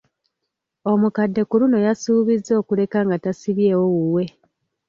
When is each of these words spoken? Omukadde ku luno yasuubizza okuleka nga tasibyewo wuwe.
Omukadde 0.91 1.41
ku 1.49 1.53
luno 1.61 1.77
yasuubizza 1.87 2.51
okuleka 2.61 2.97
nga 3.05 3.17
tasibyewo 3.23 3.85
wuwe. 3.95 4.23